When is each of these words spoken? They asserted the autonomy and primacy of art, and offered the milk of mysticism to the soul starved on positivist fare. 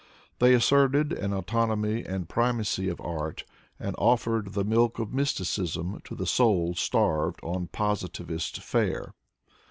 They 0.39 0.55
asserted 0.55 1.09
the 1.11 1.31
autonomy 1.31 2.03
and 2.03 2.27
primacy 2.27 2.89
of 2.89 2.99
art, 3.01 3.43
and 3.79 3.93
offered 3.99 4.53
the 4.53 4.63
milk 4.63 4.97
of 4.97 5.13
mysticism 5.13 6.01
to 6.05 6.15
the 6.15 6.25
soul 6.25 6.73
starved 6.73 7.39
on 7.43 7.67
positivist 7.67 8.63
fare. 8.63 9.13